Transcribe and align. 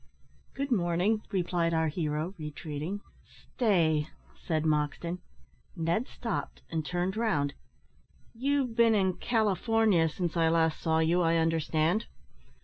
"Good 0.55 0.71
morning!" 0.71 1.21
replied 1.29 1.75
our 1.75 1.87
hero, 1.89 2.33
retreating. 2.39 3.01
"Stay!" 3.53 4.07
said 4.47 4.63
Moxton. 4.63 5.19
Ned 5.75 6.07
stopped, 6.07 6.63
and 6.71 6.83
turned 6.83 7.15
round. 7.15 7.53
"You've 8.33 8.75
been 8.75 8.95
in 8.95 9.17
California, 9.17 10.09
since 10.09 10.35
I 10.35 10.49
last 10.49 10.81
saw 10.81 10.97
you, 10.97 11.21
I 11.21 11.35
understand?" 11.35 12.07